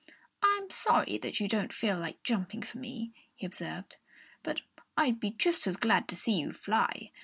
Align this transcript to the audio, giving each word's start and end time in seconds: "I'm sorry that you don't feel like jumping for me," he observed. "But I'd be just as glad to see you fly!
"I'm 0.41 0.71
sorry 0.71 1.19
that 1.19 1.39
you 1.39 1.47
don't 1.47 1.71
feel 1.71 1.95
like 1.95 2.23
jumping 2.23 2.63
for 2.63 2.79
me," 2.79 3.13
he 3.35 3.45
observed. 3.45 3.97
"But 4.41 4.61
I'd 4.97 5.19
be 5.19 5.29
just 5.29 5.67
as 5.67 5.77
glad 5.77 6.07
to 6.07 6.15
see 6.15 6.39
you 6.39 6.53
fly! 6.53 7.11